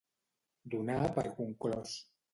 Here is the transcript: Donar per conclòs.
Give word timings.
Donar 0.75 0.97
per 1.19 1.27
conclòs. 1.41 1.97